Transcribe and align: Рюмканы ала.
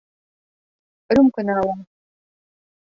Рюмканы 1.15 1.53
ала. 1.61 1.75